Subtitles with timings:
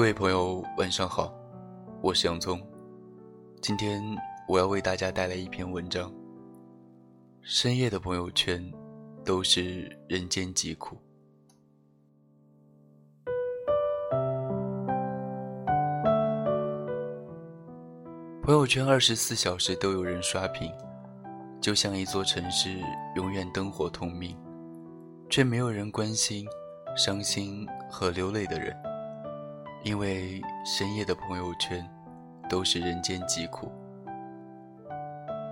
[0.00, 1.30] 各位朋友，晚上好，
[2.00, 2.58] 我是洋葱。
[3.60, 4.02] 今天
[4.48, 6.10] 我要为大家带来一篇文章。
[7.42, 8.72] 深夜的朋友圈，
[9.26, 10.96] 都是人间疾苦。
[18.42, 20.72] 朋友圈二十四小时都有人刷屏，
[21.60, 22.70] 就像一座城市
[23.16, 24.34] 永远灯火通明，
[25.28, 26.46] 却没有人关心
[26.96, 28.74] 伤心和流泪的人。
[29.82, 31.88] 因为深夜的朋友圈，
[32.50, 33.72] 都是人间疾苦。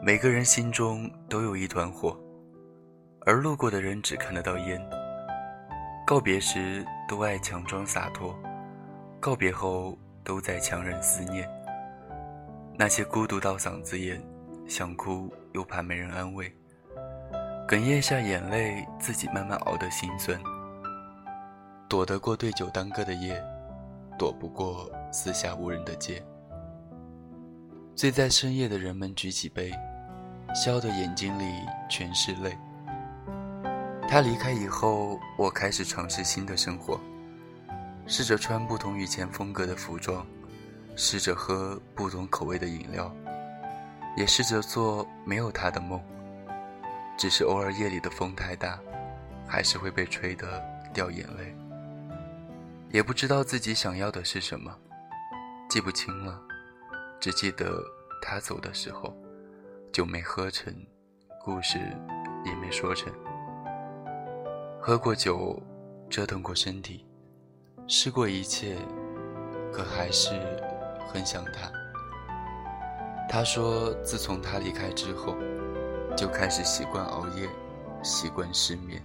[0.00, 2.16] 每个人心中都有一团火，
[3.26, 4.80] 而路过的人只看得到烟。
[6.06, 8.36] 告别时都爱强装洒脱，
[9.18, 11.48] 告别后都在强忍思念。
[12.78, 14.22] 那些孤独到嗓子眼，
[14.68, 16.52] 想哭又怕没人安慰，
[17.66, 20.40] 哽咽下眼泪，自己慢慢熬的心酸。
[21.88, 23.42] 躲得过对酒当歌的夜。
[24.22, 26.24] 躲不过四下无人的街，
[27.96, 29.72] 醉在深夜的人们举起杯，
[30.54, 31.52] 笑的眼睛里
[31.90, 32.56] 全是泪。
[34.08, 37.00] 他离开以后，我开始尝试新的生活，
[38.06, 40.24] 试着穿不同以前风格的服装，
[40.94, 43.12] 试着喝不同口味的饮料，
[44.16, 46.00] 也试着做没有他的梦。
[47.18, 48.78] 只是偶尔夜里的风太大，
[49.48, 50.62] 还是会被吹得
[50.94, 51.52] 掉眼泪。
[52.92, 54.70] 也不知道自己想要的是什么，
[55.66, 56.38] 记不清了，
[57.18, 57.82] 只记得
[58.20, 59.16] 他走的时候，
[59.90, 60.74] 酒没喝成，
[61.42, 61.78] 故事
[62.44, 63.10] 也没说成。
[64.78, 65.58] 喝过酒，
[66.10, 67.06] 折腾过身体，
[67.88, 68.76] 试过一切，
[69.72, 70.30] 可还是
[71.08, 71.72] 很想他。
[73.26, 75.34] 他说，自从他离开之后，
[76.14, 77.48] 就开始习惯熬夜，
[78.02, 79.02] 习惯失眠，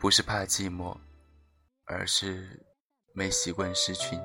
[0.00, 0.96] 不是怕寂寞，
[1.84, 2.60] 而是。
[3.14, 4.22] 没习惯失去你，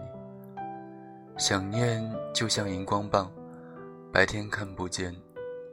[1.38, 2.02] 想念
[2.34, 3.30] 就像荧光棒，
[4.14, 5.14] 白天看不见，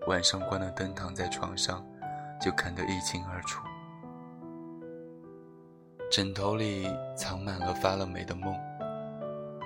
[0.09, 1.87] 晚上关了灯躺在床上，
[2.41, 3.65] 就看得一清二楚。
[6.11, 8.53] 枕头里藏满了发了霉的梦，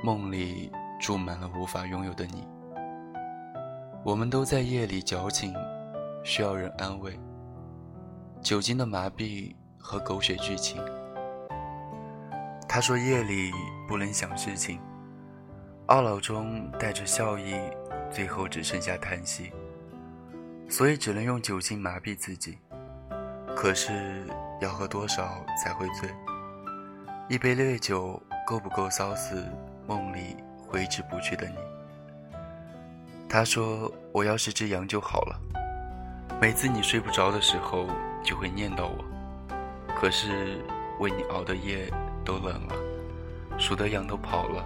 [0.05, 0.71] 梦里
[1.01, 2.47] 住满了无法拥有的你。
[4.05, 5.55] 我们都在夜里矫情，
[6.23, 7.19] 需要人安慰。
[8.43, 10.83] 酒精的麻痹和狗血剧情。
[12.69, 13.51] 他说：“夜里
[13.89, 14.79] 不能想事情，
[15.87, 17.55] 懊恼中带着笑意，
[18.12, 19.51] 最后只剩下叹息。
[20.69, 22.59] 所以只能用酒精麻痹自己。
[23.56, 24.27] 可是
[24.61, 26.11] 要喝多少才会醉？
[27.27, 29.50] 一杯烈酒够不够骚死
[29.87, 31.56] 梦里挥之不去的你？”
[33.31, 35.41] 他说：“我要是只羊就好了，
[36.39, 37.87] 每次你睡不着的时候
[38.23, 39.03] 就会念叨我。
[39.99, 40.62] 可是
[41.00, 41.91] 为你熬的夜。”
[42.28, 42.75] 都冷了，
[43.59, 44.62] 数的羊都跑了，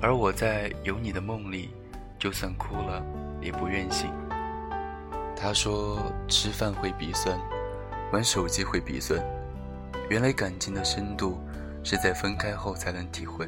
[0.00, 1.68] 而我在有你的梦里，
[2.18, 3.04] 就算哭了
[3.42, 4.10] 也不愿醒。
[5.36, 7.38] 他说吃饭会鼻酸，
[8.10, 9.22] 玩手机会鼻酸，
[10.08, 11.38] 原来感情的深度
[11.84, 13.46] 是在分开后才能体会。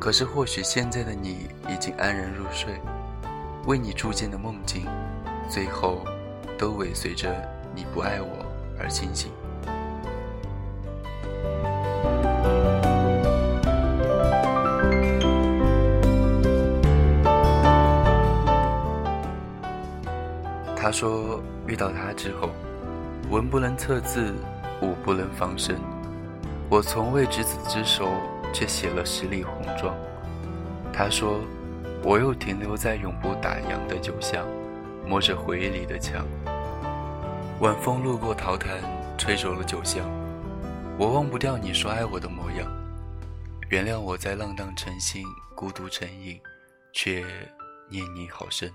[0.00, 2.80] 可是或许现在的你已经安然入睡，
[3.66, 4.88] 为你铸建的梦境，
[5.48, 6.04] 最后
[6.58, 7.32] 都尾随着
[7.76, 8.44] 你不爱我
[8.76, 9.30] 而清醒。
[20.92, 22.50] 说：“遇到他之后，
[23.30, 24.34] 文不能测字，
[24.82, 25.76] 武不能防身。
[26.68, 28.12] 我从未执子之手，
[28.52, 29.96] 却写了十里红妆。”
[30.92, 31.40] 他说
[32.04, 34.46] ：“我又停留在永不打烊的酒巷，
[35.06, 36.26] 摸着回忆里的墙。
[37.60, 38.78] 晚风路过桃坛，
[39.16, 40.04] 吹走了酒香。
[40.98, 42.70] 我忘不掉你说爱我的模样。
[43.70, 45.24] 原谅我在浪荡成性，
[45.54, 46.38] 孤独成瘾，
[46.92, 47.24] 却
[47.88, 48.70] 念你好深。”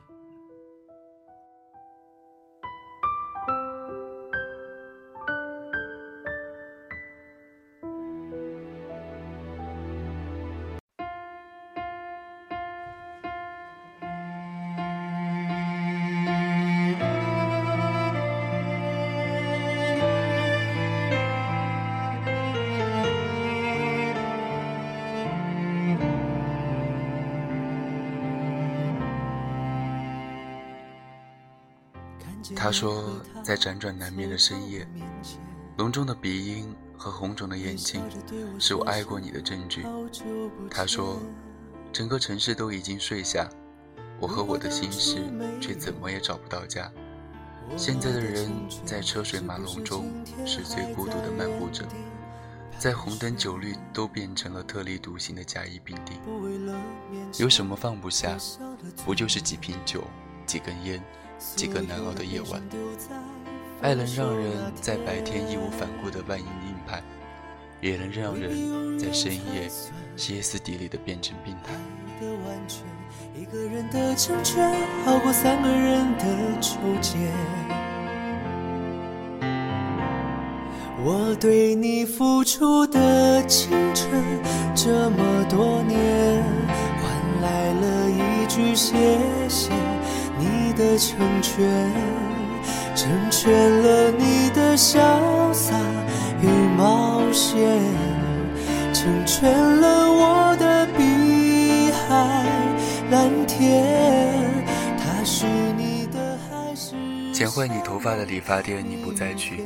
[32.67, 33.01] 他说，
[33.41, 34.85] 在辗转难眠的深夜，
[35.77, 38.03] 浓重的鼻音和红肿的眼睛，
[38.59, 39.85] 是我爱过你的证据。
[40.69, 41.17] 他说，
[41.93, 43.47] 整个城市都已经睡下，
[44.19, 45.23] 我和我的心事
[45.61, 46.91] 却怎么也找不到家。
[47.77, 48.51] 现在的人
[48.83, 50.11] 在车水马龙中
[50.45, 51.85] 是最孤独的漫步者，
[52.77, 56.19] 在红灯酒绿都变成了特立独行的甲乙丙丁。
[57.37, 58.37] 有什么放不下？
[59.05, 60.03] 不就是几瓶酒、
[60.45, 61.01] 几根烟、
[61.37, 62.61] 几个难熬的夜晚？
[63.81, 67.01] 爱能让人在白天义无反顾的万应硬派，
[67.79, 69.69] 也能让人在深夜
[70.15, 71.73] 歇斯底里的变成病态。
[73.35, 74.73] 一个人的成全，
[75.05, 76.25] 好过三个人的
[76.59, 77.17] 纠结。
[81.05, 84.09] 我对你付出的青春
[84.73, 86.43] 这么多年，
[86.99, 88.95] 换来了一句谢
[89.47, 89.69] 谢
[90.39, 91.91] 你的成全，
[92.95, 95.75] 成全了你的潇洒
[96.41, 96.47] 与
[96.77, 97.57] 冒险，
[98.93, 102.43] 成全了我的碧海。
[103.09, 104.35] 蓝天，
[104.97, 105.45] 它是
[105.77, 106.93] 你的还是？
[107.31, 109.63] 剪坏你头发的理发店你不再去，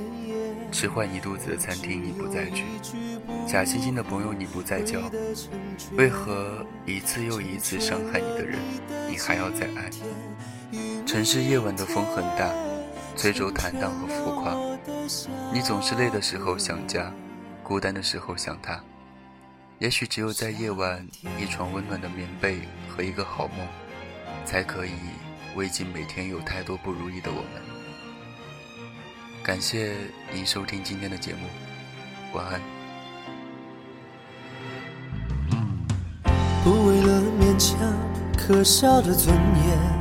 [0.71, 2.65] 吃坏你肚子的餐厅你不再去，
[3.47, 4.99] 假惺惺的朋友你不再交，
[5.97, 8.59] 为何一次又一次伤害你的人，
[9.09, 9.89] 你还要再爱？
[11.05, 12.49] 城市夜晚的风很大，
[13.17, 14.55] 吹走坦荡和浮夸，
[15.53, 17.11] 你总是累的时候想家，
[17.61, 18.81] 孤单的时候想他。
[19.79, 21.05] 也许只有在夜晚，
[21.39, 23.67] 一床温暖的棉被和一个好梦，
[24.45, 24.91] 才可以
[25.55, 27.61] 慰藉每天有太多不如意的我们。
[29.43, 29.95] 感谢
[30.31, 31.47] 您收听今天的节目，
[32.33, 32.61] 晚安。
[36.63, 37.75] 不为了勉强
[38.37, 40.00] 可笑的尊严，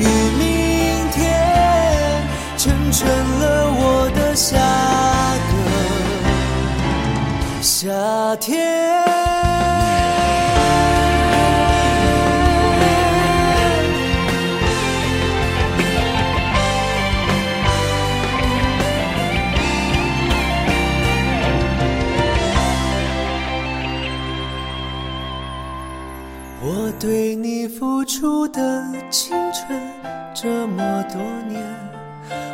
[0.00, 0.04] 与
[0.38, 2.26] 明天，
[2.56, 5.52] 成全了我的下个。
[7.60, 7.88] 夏
[8.36, 9.04] 天，
[26.62, 28.84] 我对你付出的
[30.42, 31.20] 这么多
[31.50, 31.62] 年，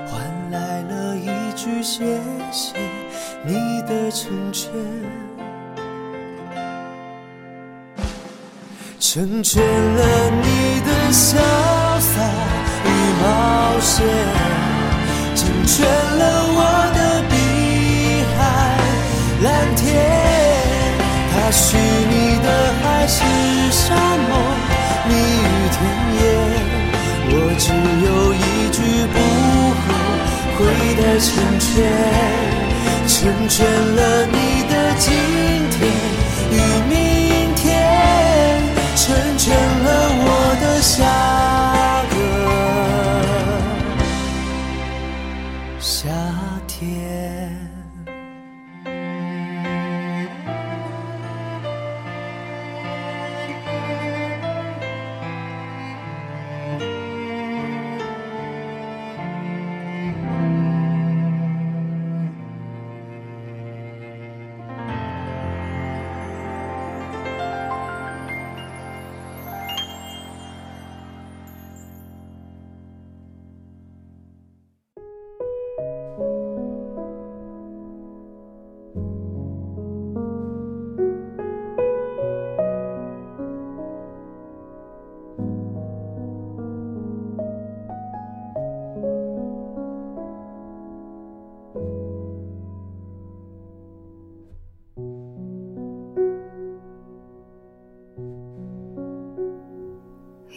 [0.09, 2.19] 换来了一句谢
[2.51, 2.75] 谢。
[3.45, 4.73] 你的成全，
[8.99, 11.37] 成全了你的潇
[12.01, 12.29] 洒
[12.85, 12.89] 与
[13.23, 14.05] 冒险，
[15.37, 16.59] 成全了我
[16.93, 17.35] 的碧
[18.37, 18.37] 海
[19.45, 19.87] 蓝天。
[21.31, 22.49] 他许你的
[22.83, 23.23] 海誓
[23.71, 23.97] 山
[24.29, 24.33] 盟，
[25.07, 25.79] 蜜语甜
[26.17, 26.25] 言，
[27.59, 28.79] 只有一句
[29.13, 29.17] 不
[29.83, 29.85] 后
[30.59, 30.61] 悔
[30.97, 31.67] 的成全。
[33.09, 33.15] 成
[33.49, 34.37] 全了你
[34.69, 35.05] 的今
[35.71, 35.77] 天
[36.51, 36.55] 与
[36.89, 37.63] 明天，
[38.97, 39.05] 成
[39.39, 39.87] 全了
[40.19, 40.29] 我
[40.61, 40.97] 的下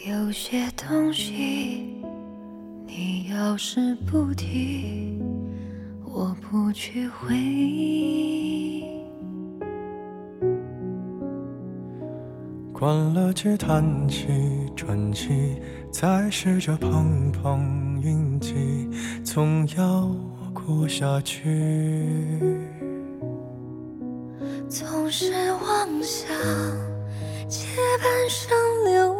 [0.06, 2.02] 有些东西，
[2.86, 5.20] 你要是不提，
[6.02, 8.82] 我不去回忆。
[12.72, 14.26] 关了机，叹气，
[14.74, 15.60] 喘气，
[15.92, 18.88] 再试着碰碰运气，
[19.22, 20.10] 总要
[20.54, 22.40] 过下去。
[24.66, 26.26] 总是妄想
[27.46, 27.66] 借
[28.02, 29.19] 半生流。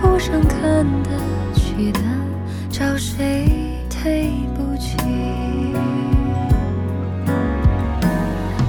[0.00, 1.10] 不想看得
[1.54, 2.00] 起的，
[2.70, 3.46] 找谁
[3.88, 4.96] 提不起？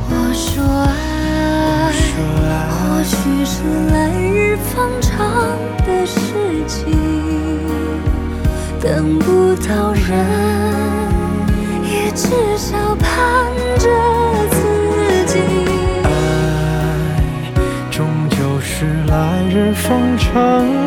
[0.09, 1.91] 我说爱，
[2.69, 3.15] 或许
[3.45, 5.15] 是来日方长
[5.85, 6.19] 的事
[6.67, 6.95] 情。
[8.79, 10.07] 等不到人，
[11.83, 13.89] 也至少盼着
[14.49, 14.57] 自
[15.25, 15.39] 己。
[16.03, 16.05] 爱
[17.91, 20.86] 终究是来日方长。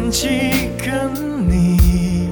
[0.00, 0.28] 见几
[0.78, 1.10] 个
[1.46, 2.30] 你，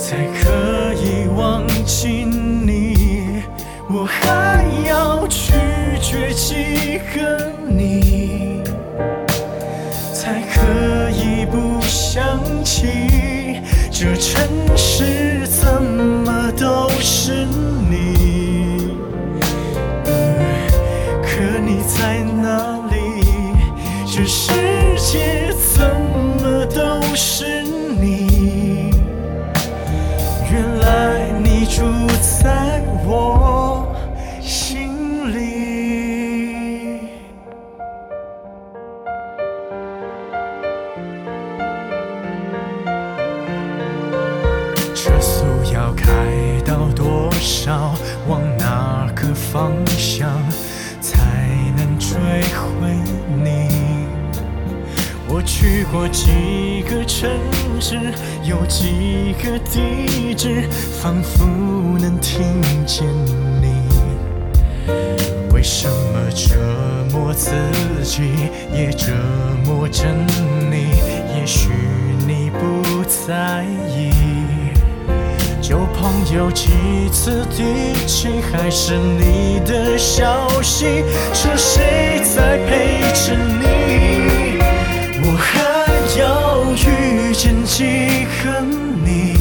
[0.00, 3.42] 才可以忘记你？
[3.88, 5.52] 我还要拒
[6.00, 7.52] 绝几个
[27.10, 28.92] 不是你？
[30.48, 31.82] 原来你住
[32.40, 33.39] 在我
[57.20, 57.30] 城
[57.78, 57.96] 市，
[58.44, 60.66] 有几个地址，
[61.02, 61.44] 仿佛
[61.98, 63.06] 能听见
[63.60, 63.74] 你。
[65.52, 66.56] 为什么折
[67.12, 67.50] 磨自
[68.02, 68.22] 己，
[68.72, 69.12] 也折
[69.66, 70.06] 磨着
[70.70, 70.92] 你？
[71.36, 71.68] 也许
[72.26, 74.12] 你不在意。
[75.60, 76.70] 旧朋友几
[77.12, 84.58] 次提起，还是你的消息，说谁在陪着你？
[85.22, 85.69] 我还
[86.18, 88.60] 要遇见几个
[89.04, 89.36] 你，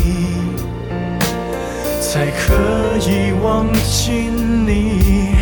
[1.99, 5.35] 才可以忘记你？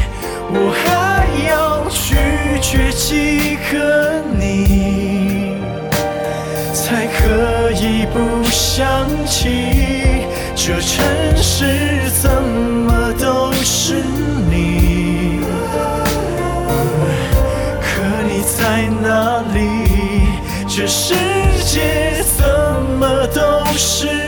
[0.49, 2.15] 我还要拒
[2.61, 5.57] 绝几个你，
[6.73, 10.25] 才可以不想起？
[10.55, 11.05] 这城
[11.37, 13.95] 市怎么都是
[14.49, 15.41] 你？
[17.81, 17.85] 可
[18.27, 19.96] 你在哪里？
[20.77, 21.15] 这世
[21.65, 22.45] 界怎
[22.99, 24.26] 么都是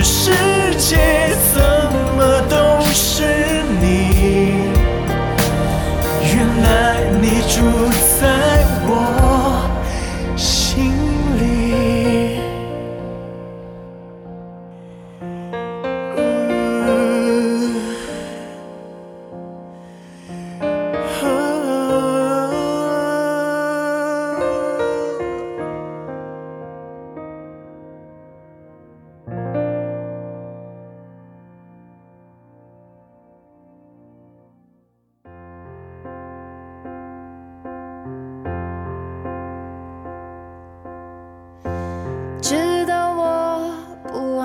[0.00, 0.49] 只是。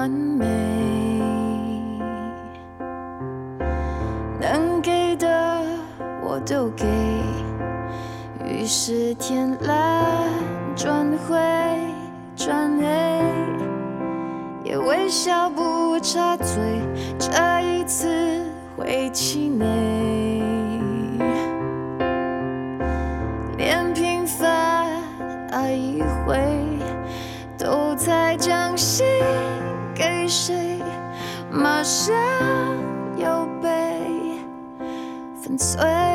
[0.05, 0.45] 完美，
[4.39, 5.63] 能给的
[6.21, 6.85] 我都给，
[8.47, 10.29] 于是天蓝
[10.75, 11.35] 转灰
[12.35, 12.85] 转黑，
[14.63, 16.55] 也微笑不插嘴，
[17.17, 18.43] 这一次
[18.77, 19.65] 会气馁。
[23.57, 24.85] 连平凡
[25.49, 26.37] 爱一回，
[27.57, 29.03] 都在将心
[30.27, 30.79] 谁，
[31.51, 32.13] 马上
[33.17, 33.69] 又被
[35.41, 36.14] 粉碎。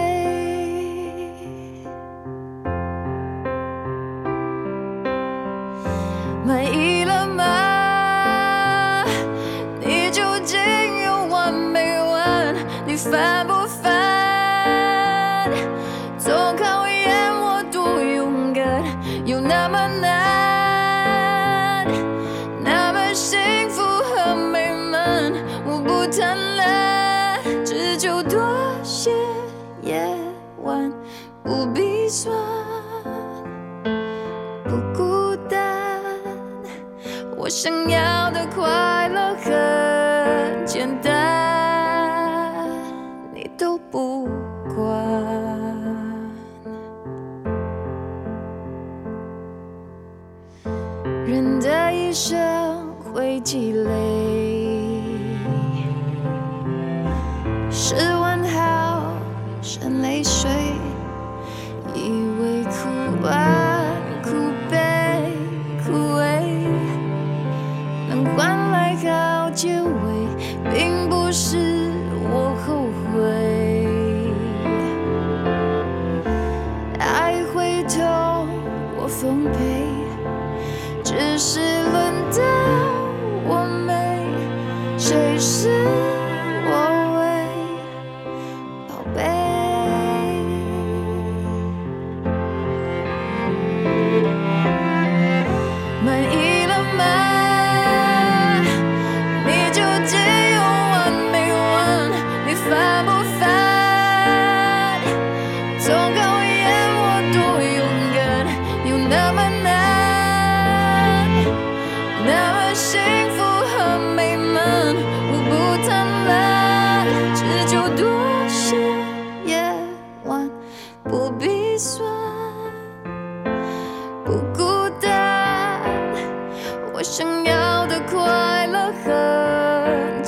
[43.61, 44.27] 都不
[44.75, 44.87] 管。
[51.27, 54.40] 人的一生会积累。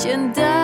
[0.02, 0.61] 简单，